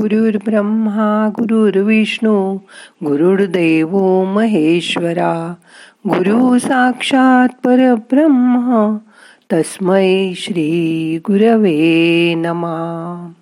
गुरुर्ब्रह्मा 0.00 1.28
गुरुर्विष्णू 1.28 2.58
गुरुर्देव 3.04 4.24
महेश्वरा. 4.24 5.54
गुरु 6.08 6.58
साक्षात 6.58 7.48
परब्रह्म 7.64 8.96
तस्मै 9.52 10.32
श्री 10.36 11.18
गुरवे 11.18 12.34
नमा. 12.34 13.32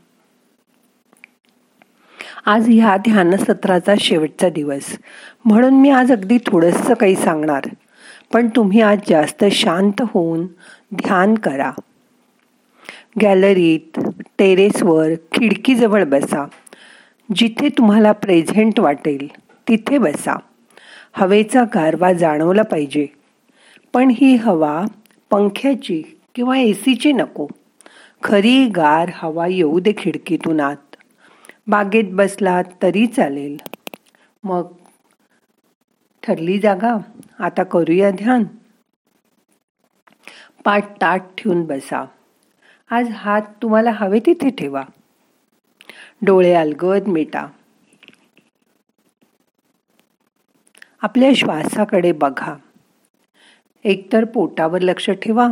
आज 2.47 2.69
ह्या 2.69 2.97
ध्यान 2.97 3.37
सत्राचा 3.37 3.95
शेवटचा 4.01 4.49
दिवस. 4.49 4.99
म्हणून 5.45 5.75
मी 5.75 5.91
आज 5.91 6.13
अगदी 6.13 6.39
थोडंसं 6.39 6.95
काही 6.95 7.15
सांगणार. 7.15 7.63
पण 8.33 8.49
तुम्ही 8.57 8.81
आज 8.81 8.99
जास्त 9.11 9.45
शांत 9.51 10.03
होऊन 10.03 10.47
ध्यान 10.95 11.35
करा. 11.35 11.73
गॅलरीत 13.23 14.01
टेरेसवर 14.39 15.09
खिडकीजवळ 15.33 16.05
बसा. 16.05 16.47
जिथे 17.35 17.69
तुम्हाला 17.69 18.13
प्रेझेंट 18.13 18.81
वाटेल 18.81 19.29
तिथे 19.69 19.99
बसा. 19.99 20.37
हवेचा 21.13 21.65
गारवा 21.75 22.13
जाणवला 22.13 22.63
पाहिजे. 22.63 23.07
पण 23.93 24.11
ही 24.11 24.37
हवा 24.37 24.85
पंख्याची 25.31 26.03
किंवा 26.35 26.59
ए 26.59 26.73
सीची 26.73 27.13
नको. 27.13 27.47
खरी 28.23 28.67
गार 28.67 29.11
हवा 29.15 29.47
येऊ 29.47 29.81
दे 29.81 29.93
खिडकीतून 29.99 30.61
आत. 30.61 30.97
बागेत 31.67 32.05
बसलात 32.13 32.65
तरी 32.83 33.07
चालेल. 33.07 33.57
मग 34.45 34.73
ठरली 36.23 36.59
जागा. 36.59 36.97
आता 37.39 37.63
करूया 37.63 38.11
ध्यान. 38.11 38.45
पाठ 40.65 41.01
ताट 41.01 41.23
ठेवून 41.39 41.65
बसा. 41.65 42.05
आज 42.95 43.09
हात 43.11 43.43
तुम्हाला 43.63 43.91
हवे 43.91 44.21
तिथे 44.27 44.51
ठेवा. 44.51 44.83
डोळे 46.23 46.55
अलगद 46.55 47.07
मिटा. 47.07 47.47
आपल्या 51.03 51.31
श्वासाकडे 51.37 52.13
बघा. 52.13 52.55
एकतर 53.85 54.25
पोटावर 54.25 54.81
लक्ष 54.81 55.11
ठेवा 55.11 55.49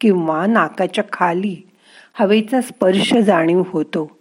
किंवा 0.00 0.46
नाकाच्या 0.46 1.04
खाली 1.12 1.56
हवेचा 2.12 2.60
स्पर्श 2.60 3.14
जाणीव 3.14 3.62
होतो. 3.66 4.18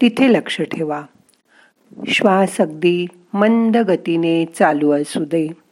तिथे 0.00 0.32
लक्ष 0.32 0.62
ठेवा. 0.62 1.02
श्वास 2.08 2.60
अगदी 2.60 3.06
मंद 3.34 3.76
गतीने 3.76 4.46
चालू 4.46 4.90
असू 4.90 5.24
दे. 5.24 5.63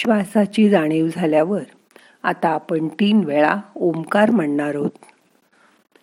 श्वासाची 0.00 0.68
जाणीव 0.68 1.08
झाल्यावर 1.16 1.62
आता 2.22 2.48
आपण 2.48 2.88
तीन 2.88 3.24
वेळा 3.24 3.56
ओंकार 3.74 4.30
म्हणणार 4.30 4.74
आहोत. 4.74 4.90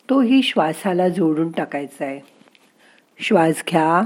तोही 0.09 0.41
श्वासाला 0.43 1.07
जोडून 1.09 1.51
टाकायचा 1.51 2.05
आहे 2.05 2.19
श्वास 3.19 3.63
घ्या. 3.69 4.01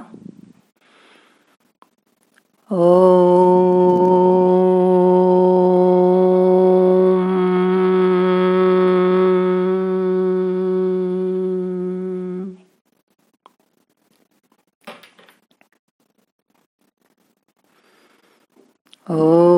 ओ 19.09 19.48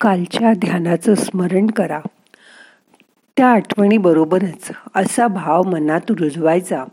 कालच्या 0.00 0.52
ध्यानाचं 0.52 1.14
स्मरण 1.14 1.66
करा. 1.66 2.00
त्या 3.36 3.46
आठवणीबरोबरच 3.46 4.70
असा 4.94 5.26
भाव 5.26 5.62
मनात 5.62 6.00
रुजवायचा 6.10 6.84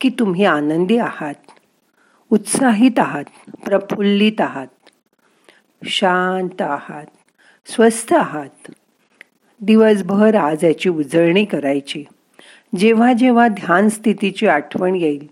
की 0.00 0.08
तुम्ही 0.08 0.44
आनंदी 0.44 0.98
आहात 0.98 1.34
उत्साहित 2.30 2.98
आहात 2.98 3.24
प्रफुल्लित 3.64 4.40
आहात 4.40 4.66
शांत 5.84 6.62
आहात 6.62 7.06
स्वस्थ 7.66 8.14
आहात. 8.14 8.72
दिवसभर 9.60 10.34
आज 10.34 10.64
याची 10.64 10.88
उजळणी 10.88 11.44
करायची. 11.44 12.04
जेव्हा 12.76 13.12
जेव्हा 13.12 13.48
ध्यान 13.48 13.88
स्थितीची 13.88 14.46
आठवण 14.46 14.96
येईल 14.96 15.26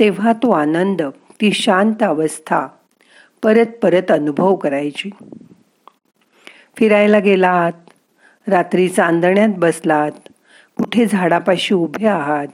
तेव्हा 0.00 0.32
तो 0.32 0.50
आनंद 0.50 1.02
ती 1.40 1.52
शांत 1.52 2.02
अवस्था 2.02 2.66
परत 3.42 3.66
परत 3.82 4.10
अनुभव 4.10 4.56
करायची. 4.56 5.10
फिरायला 6.80 7.18
गेलात 7.18 7.72
रात्री 8.48 8.88
चांदण्यात 8.88 9.48
बसलात 9.58 10.12
कुठे 10.76 11.06
झाडापाशी 11.06 11.74
उभे 11.74 12.06
आहात? 12.06 12.46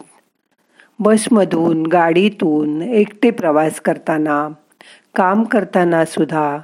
बसमधून 0.99 1.87
गाडीतून 1.87 2.83
एकटे 2.83 3.31
प्रवास 3.31 3.81
करताना 3.81 4.49
काम 5.15 5.43
करताना 5.43 6.05
सुद्धा 6.05 6.59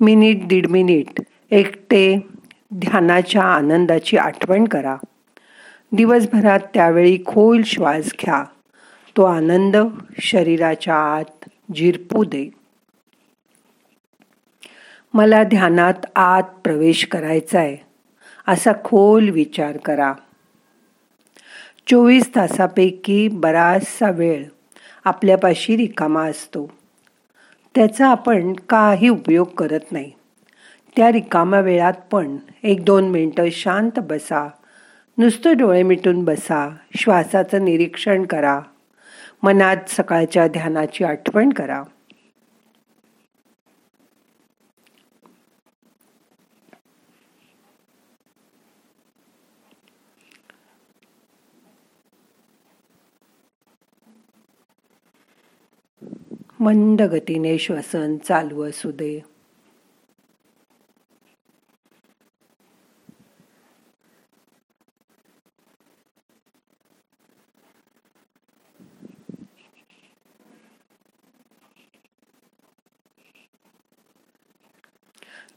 मिनिट 0.00 0.48
दीड 0.48 0.66
मिनिट 0.66 1.22
एकटे 1.50 2.26
ध्यानाच्या 2.74 3.42
आनंदाची 3.42 4.16
आठवण 4.16 4.64
करा. 4.64 4.96
दिवसभरात 5.92 6.60
त्यावेळी 6.74 7.18
खोल 7.26 7.62
श्वास 7.62 8.04
घ्या. 8.04 8.44
तो 9.16 9.22
आनंद 9.22 9.76
शरीराच्या 10.20 10.94
आत 10.94 11.50
झिरपू 11.76 12.24
दे. 12.24 12.57
मला 15.14 15.42
ध्यानात 15.42 16.06
आत 16.16 16.42
प्रवेश 16.42 17.04
करायचा 17.06 17.58
आहे 17.58 17.76
असा 18.48 18.72
खोल 18.84 19.28
विचार 19.28 19.76
करा. 19.76 20.12
चोवीस 21.86 22.30
तासापैकी 22.36 23.28
बराचसा 23.28 24.10
वेळ 24.10 24.44
आपल्यापाशी 25.04 25.76
रिकामा 25.76 26.28
असतो. 26.28 26.72
त्याचा 27.74 28.08
आपण 28.08 28.52
काही 28.52 29.08
उपयोग 29.08 29.46
करत 29.46 29.92
नाही. 29.92 30.12
त्या 30.96 31.12
रिकाम्या 31.12 31.60
वेळात 31.60 31.92
पण 32.10 32.36
एक 32.62 32.84
दोन 32.84 33.08
मिनटं 33.08 33.48
शांत 33.50 33.98
बसा. 33.98 34.48
नुसतं 35.18 35.56
डोळे 35.56 35.82
मिटून 35.82 36.24
बसा. 36.24 36.76
श्वासाचं 36.96 37.64
निरीक्षण 37.64 38.22
करा. 38.22 38.60
मनात 39.42 39.76
सकाळच्या 39.88 40.48
ध्यानाची 40.48 41.04
आठवण 41.04 41.50
करा. 41.50 41.82
मंद 56.60 57.02
गतीने 57.02 57.58
श्वसन 57.58 58.16
चालू 58.16 58.62
असू 58.62 58.90
दे. 58.90 59.20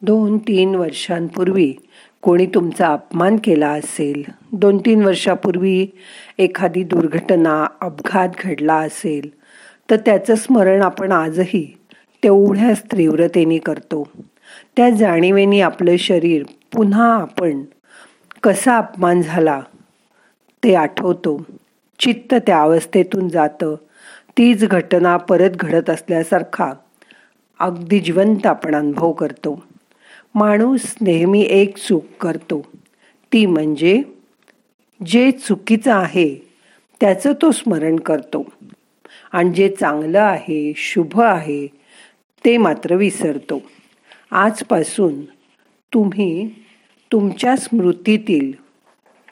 दोन 0.02 0.38
तीन 0.38 0.76
वर्षांपूर्वी 0.76 1.74
कोणी 2.22 2.46
तुमचा 2.46 2.88
अपमान 2.88 3.36
केला 3.44 3.70
असेल? 3.70 4.24
दोन 4.52 4.78
तीन 4.78 5.04
वर्षापूर्वी 5.04 5.88
एखादी 6.38 6.84
दुर्घटना 6.84 7.68
अपघात 7.82 8.30
घडला 8.40 8.76
असेल? 8.76 9.41
तर 9.92 9.98
त्याचं 9.98 10.36
स्मरण 10.36 10.82
आपण 10.82 11.12
आजही 11.12 11.78
तेवढ्याच 12.24 12.84
तीव्रतेने 12.84 13.58
करतो. 13.58 14.10
त्या 14.78 14.90
जाणीवेनी 14.90 15.62
आपलं 15.62 15.98
शरीर 15.98 16.44
पुन्हा 16.74 17.22
आपण 17.22 17.64
कसा 18.44 18.78
अपमान 18.78 19.22
झाला 19.22 19.62
ते 20.64 20.76
आठवतो. 20.76 21.46
चित्त 22.00 22.36
त्या 22.48 22.62
अवस्थेतून 22.62 23.30
जातं. 23.30 23.76
तीच 24.38 24.66
घटना 24.66 25.18
परत 25.18 25.50
घडत 25.50 25.90
असल्यासारखा 25.90 26.74
अगदी 27.60 28.00
जिवंत 28.00 28.46
आपण 28.46 28.76
अनुभव 28.76 29.12
करतो. 29.12 29.64
माणूस 30.36 30.96
नेहमी 31.02 31.42
एक 31.50 31.78
चूक 31.78 32.06
करतो. 32.22 32.66
ती 33.34 33.46
म्हणजे 33.46 34.04
जे 35.06 35.32
चुकीचं 35.32 35.94
आहे 35.94 36.36
त्याचं 37.02 37.34
तो 37.42 37.52
स्मरण 37.52 37.96
करतो. 37.96 38.46
आणि 39.34 39.52
जे 39.52 39.70
चांगलं 39.70 40.20
आहे 40.20 40.74
शुभ 40.76 41.20
आहे 41.22 41.68
ते 42.46 42.58
मात्र 42.58 42.96
विसरतो. 42.96 43.62
आजपासून 44.32 45.22
तुम्ही 45.94 46.48
तुमच्या 47.12 47.56
स्मृतीतील 47.56 48.52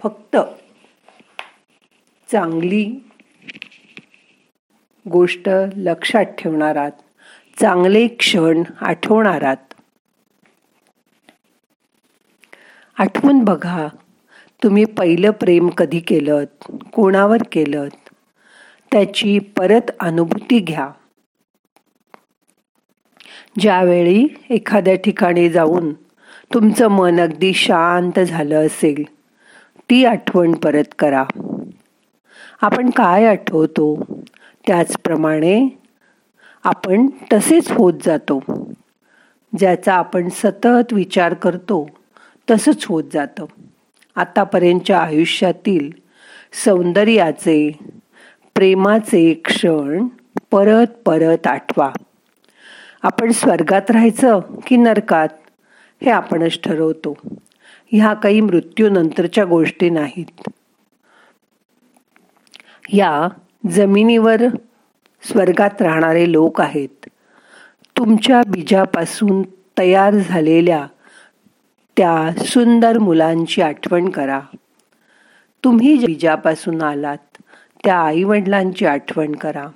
फक्त 0.04 0.38
चांगली 2.30 2.84
गोष्ट 5.06 5.50
लक्षात 5.78 6.26
ठेवणारात 6.38 6.92
चांगले 7.62 8.08
क्षण 8.08 8.64
आठवणारात 8.82 9.74
आठवून 12.98 13.44
बघा 13.44 13.88
तुम्ही 14.64 14.86
पहिलं 14.86 15.32
प्रेम 15.32 15.70
कधी 15.70 16.00
केलं 16.00 16.44
कोणावर 16.94 17.44
केलं 17.52 17.88
त्याची 18.92 19.40
परत 19.40 19.92
अनुभूती 20.00 20.60
घ्या. 20.60 20.90
ज्यावेळी 23.60 24.28
एखाद्या 24.50 24.96
ठिकाणी 24.96 25.50
जाऊन 25.50 25.94
तुमचं 26.54 26.88
मन 26.88 27.20
अगदी 27.20 27.54
शांत 27.54 28.20
झालं 28.20 28.66
असेल 28.66 29.04
ती 29.90 30.06
आठवण 30.06 30.52
परत 30.52 30.84
करा. 31.00 31.24
आपण 32.62 32.90
काय 32.90 33.26
आठवतो? 33.26 34.06
त्याचप्रमाणे 34.68 35.80
आपण 36.64 37.08
तसेच 37.34 37.72
होत 37.72 37.94
जातो. 38.06 38.44
ज्याचा 39.58 39.94
आपण 39.94 40.30
सतत 40.30 40.94
विचार 40.94 41.34
करतो 41.34 41.90
तसंच 42.52 42.86
होत 42.86 43.04
जातं. 43.14 43.46
आतापर्यंतच्या 44.16 45.00
आयुष्यातील 45.00 45.92
सौंदर्याचे 46.54 47.72
प्रेमाचे 48.60 49.34
क्षण 49.34 50.08
परत 50.52 50.88
परत 50.88 51.48
आठवा. 51.48 51.92
आपण 53.04 53.32
स्वर्गात 53.32 53.92
राहायचं 53.92 54.40
की 54.68 54.78
नरकात 54.78 55.28
हे 56.04 56.10
आपणच 56.10 56.60
ठरवतो. 56.62 57.18
ह्या 57.92 58.14
काही 58.14 58.42
मृत्यूनंतरच्या 58.42 59.46
गोष्टी 59.46 59.90
नाहीत. 59.90 60.50
या 62.90 63.28
जमिनीवर 63.72 64.42
स्वर्गात 65.24 65.82
राहणारे 65.82 66.32
लोक 66.32 66.62
आहेत. 66.62 67.10
तुमच्या 67.98 68.42
बीजापासून 68.48 69.42
तयार 69.78 70.14
झालेल्या 70.14 70.88
त्या 71.98 72.44
सुंदर 72.44 72.98
मुलांची 72.98 73.62
आठवण 73.62 74.10
करा. 74.10 74.40
तुम्ही 75.64 75.98
बीजापासून 76.06 76.82
आलात. 76.82 77.18
त्या 77.84 77.98
आई 77.98 78.24
वडिलांची 78.24 78.86
आठवण 78.86 79.32
करा. 79.32 79.68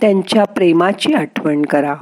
त्यांच्या 0.00 0.44
प्रेमाची 0.44 1.14
आठवण 1.14 1.62
करा. 1.62 1.94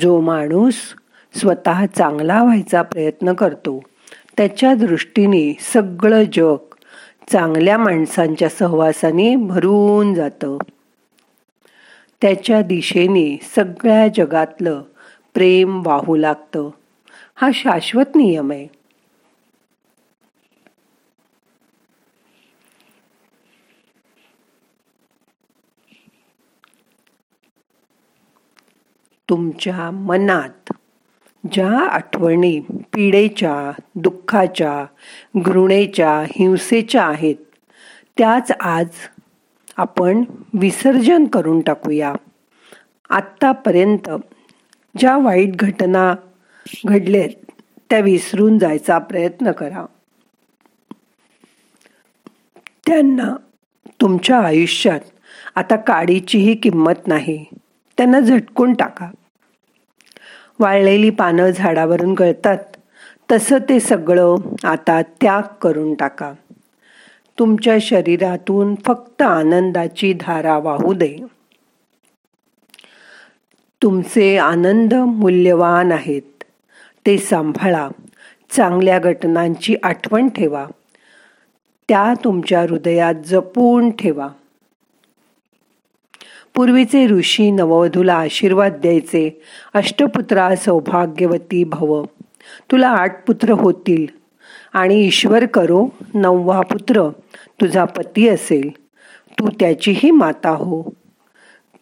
जो 0.00 0.20
माणूस 0.20 0.74
स्वतः 1.36 1.86
चांगला 1.86 2.42
व्हायचा 2.42 2.82
प्रयत्न 2.82 3.32
करतो 3.32 3.82
त्याच्या 4.36 4.74
दृष्टीने 4.74 5.56
सगळं 5.60 6.24
जग 6.32 6.56
चांगल्या 7.32 7.78
माणसांच्या 7.78 8.48
सहवासाने 8.48 9.36
भरून 9.36 10.14
जातं. 10.14 10.58
त्याच्या 12.22 12.62
दिशेने 12.62 13.38
सगळ्या 13.54 14.08
जगातलं 14.08 14.82
प्रेम 15.34 15.82
वाहू 15.86 16.16
लागतं. 16.16 16.70
हा 17.34 17.50
शाश्वत 17.54 18.16
नियम 18.16 18.50
आहे. 18.50 18.66
तुमच्या 29.28 29.90
मनात 29.90 30.72
ज्या 31.52 31.78
आठवणी 31.78 32.60
पीडेच्या 32.70 33.82
दुःखाच्या 33.94 34.86
घृणेच्या 35.36 36.20
हिंसेच्या 36.20 37.04
आहेत 37.04 37.36
त्याच 38.18 38.50
आज 38.60 38.88
आपण 39.76 40.24
विसर्जन 40.54 41.24
करून 41.24 41.60
टाकूया. 41.60 42.12
आत्तापर्यंत 43.10 44.10
ज्या 44.98 45.16
वाईट 45.16 45.56
घटना 45.56 46.14
घडल्यात 46.84 47.50
त्या 47.90 48.00
विसरून 48.00 48.58
जायचा 48.58 48.98
प्रयत्न 48.98 49.52
करा. 49.52 49.86
त्यांना 52.86 53.36
तुमच्या 54.00 54.38
आयुष्यात 54.38 55.00
आता 55.54 55.76
काडीचीही 55.76 56.54
किंमत 56.54 57.06
नाही. 57.06 57.44
त्यांना 57.96 58.20
झटकून 58.20 58.74
टाका. 58.74 59.10
वाळलेली 60.58 61.10
पानं 61.10 61.50
झाडावरून 61.50 62.12
गळतात. 62.12 62.58
तसं 63.32 63.58
ते 63.58 63.80
सगळं 63.80 64.36
आता 64.64 65.02
त्याग 65.02 65.42
करून 65.62 65.94
टाका. 65.94 66.32
तुमच्या 67.38 67.76
शरीरातून 67.80 68.74
फक्त 68.86 69.22
आनंदाची 69.22 70.12
धारा 70.20 70.58
वाहू 70.58 70.92
दे. 70.92 71.16
तुमचे 73.82 74.38
आनंद 74.38 74.94
मूल्यवान 74.94 75.92
आहेत. 75.92 76.22
ते 77.06 77.18
सांभाळा. 77.18 77.88
चांगल्या 78.50 78.98
घटनांची 78.98 79.76
आठवण 79.82 80.28
ठेवा. 80.28 80.66
त्या 81.88 82.14
तुमच्या 82.24 82.60
हृदयात 82.60 83.14
जपून 83.24 83.90
ठेवा. 83.90 84.28
पूर्वीचे 86.54 87.06
ऋषी 87.06 87.50
नववधूला 87.50 88.14
आशीर्वाद 88.14 88.72
द्यायचे. 88.72 89.42
अष्टपुत्रा 89.74 90.56
सौभाग्यवती 90.56 91.64
भव. 91.64 92.04
तुला 92.70 92.88
आठ 92.88 93.26
पुत्र 93.26 93.50
होतील. 93.50 94.06
आणि 94.72 94.94
ईश्वर 94.94 95.46
करो 95.46 95.88
नववा 96.14 96.60
पुत्र 96.60 97.08
तुझा 97.60 97.84
पती 97.84 98.28
असेल. 98.28 98.70
तू 99.38 99.48
त्याचीही 99.60 100.10
माता 100.10 100.50
हो. 100.50 100.82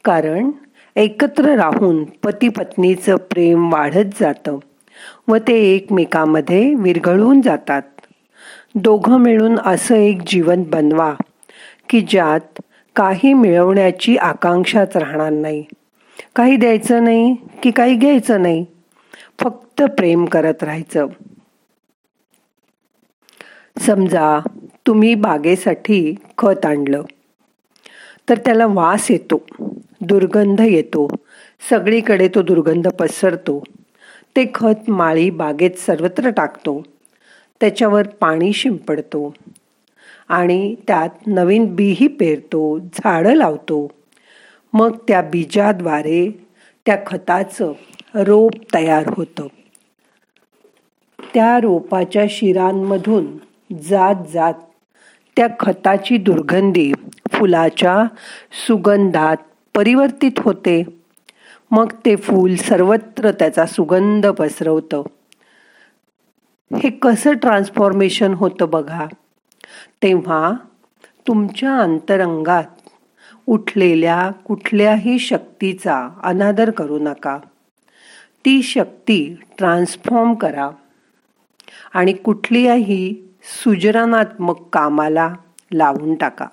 कारण 0.05 0.51
एकत्र 0.97 1.45
राहून 1.45 2.05
पती 2.05 2.49
पत्नीचं 2.49 3.17
प्रेम 3.17 3.73
वाढत 3.73 4.21
जातं 4.21 4.59
व 5.29 5.37
ते 5.37 5.55
एकमेकामध्ये 5.75 6.75
विरघळून 6.75 7.41
जातात. 7.41 7.83
दोघं 8.75 9.17
मिळून 9.17 9.59
असं 9.59 9.95
एक 9.95 10.19
जीवन 10.27 10.63
बनवा 10.63 11.15
की 11.89 12.01
ज्यात 12.01 12.61
काही 12.97 13.35
मिळवण्याची 13.35 14.17
आकांक्षाच 14.17 14.97
राहणार 14.97 15.31
नाही. 15.31 15.65
काही 16.37 16.57
द्यायचं 16.57 17.05
नाही 17.05 17.37
की 17.63 17.71
काही 17.71 17.95
घ्यायचं 17.95 18.43
नाही. 18.43 18.67
फक्त 19.41 19.83
प्रेम 19.83 20.25
करत 20.25 20.63
राहायचं. 20.63 21.07
समजा 23.79 24.39
तुम्ही 24.87 25.15
बागेसाठी 25.15 26.15
खत 26.39 26.67
आणलं. 26.67 27.03
तर 28.31 28.39
त्याला 28.39 28.67
वास 28.67 29.11
येतो 29.11 29.43
दुर्गंध 30.01 30.61
येतो 30.61 31.07
सगळीकडे 31.71 32.29
तो 32.29 32.43
दुर्गंध 32.43 32.89
पसरतो. 32.89 33.63
ते 34.37 34.45
खत 34.55 34.91
माळी 34.91 35.31
बागेत 35.31 35.79
सर्वत्र 35.79 36.31
टाकतो 36.31 36.81
त्याच्यावर 37.61 38.07
पाणी 38.21 38.53
शिंपडतो 38.53 39.33
आणि 40.29 40.75
त्यात 40.87 41.27
नवीन 41.27 41.75
बीही 41.75 42.07
पेरतो 42.09 42.79
झाडं 42.79 43.35
लावतो. 43.35 43.87
मग 44.73 44.97
त्या 45.09 45.23
बीजाद्वारे 45.23 46.31
त्या 46.87 46.97
खताचं 47.07 47.73
रोप 48.15 48.53
तयार 48.75 49.11
होतं. 49.17 49.47
त्या 51.35 51.59
रोपाच्या 51.61 52.25
शिरांमधून 52.31 53.27
जात 53.83 54.15
जात 54.33 54.55
त्या 55.37 55.47
खताची 55.61 56.17
दुर्गंधी 56.17 56.93
फुलाच्या 57.41 58.05
सुगंधात 58.67 59.37
परिवर्तित 59.77 60.31
होते. 60.39 61.03
मग 61.71 61.93
ते 62.05 62.17
फूल 62.17 62.55
सर्वत्र 62.55 63.31
त्याचा 63.31 63.67
सुगंध 63.67 64.27
पसरवतं. 64.27 65.03
हे 66.83 66.91
कसं 66.91 67.33
ट्रान्सफॉर्मेशन 67.33 68.35
होतं 68.35 68.71
बघा. 68.71 69.07
तेव्हा 70.03 70.53
तुमच्या 71.29 71.79
अंतरंगात 71.79 72.65
उठलेल्या 73.47 74.31
कुठल्याही 74.31 75.19
शक्तीचा 75.19 76.09
अनादर 76.23 76.71
करू 76.71 76.99
नका. 76.99 77.39
ती 78.45 78.63
शक्ती 78.63 79.37
ट्रान्सफॉर्म 79.59 80.35
करा. 80.35 80.71
आणि 81.95 82.13
कुठल्याही 82.13 83.29
सुजनात्मक 83.43 84.69
कामाला 84.73 85.35
लावून 85.73 86.15
टाका. 86.15 86.47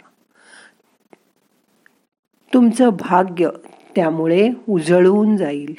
तुमचं 2.57 2.89
भाग्य 2.89 3.49
त्यामुळे 3.95 4.49
उजळून 4.69 5.37
जाईल. 5.37 5.75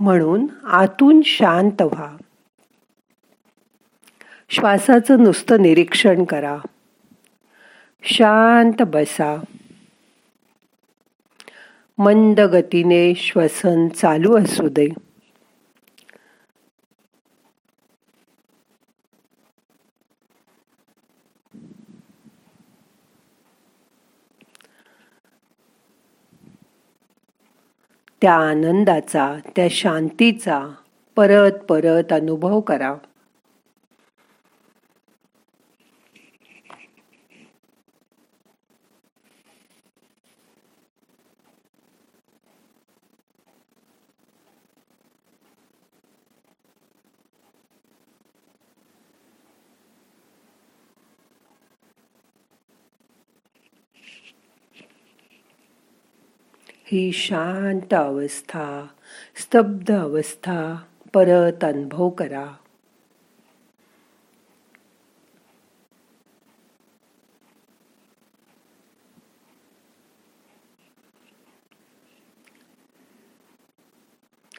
म्हणून 0.00 0.46
आतून 0.64 1.20
शांत 1.24 1.82
व्हा. 1.82 2.16
श्वासाचं 4.48 5.22
नुसतं 5.22 5.62
निरीक्षण 5.62 6.24
करा. 6.24 6.58
शांत 8.02 8.82
बसा. 8.82 9.44
मंद 11.98 12.40
गतीने 12.40 13.14
श्वसन 13.14 13.88
चालू 13.88 14.38
असू 14.38 14.68
दे. 14.68 14.88
त्या 28.22 28.34
आनंदाचा 28.34 29.34
त्या 29.56 29.66
शांतीचा 29.70 30.62
परत 31.16 31.52
परत 31.52 32.12
अनुभव 32.12 32.60
करा. 32.60 32.94
ही 56.88 57.12
शांत 57.12 57.94
अवस्था 57.94 58.86
स्तब्ध 59.36 59.90
अवस्था 59.90 60.82
परत 61.14 61.64
अनुभव 61.64 62.08
करा. 62.08 62.46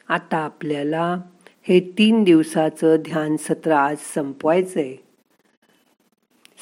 आता 0.08 0.36
आपल्याला 0.36 1.16
हे 1.62 1.80
तीन 1.80 2.24
दिवसाचं 2.24 2.96
ध्यान 2.98 3.36
सत्र 3.36 3.72
आज 3.72 3.96
संपवायचंय. 4.14 4.96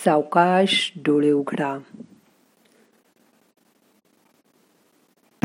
सावकाश 0.05 0.93
डोळे 0.97 1.31
उघडा. 1.31 1.79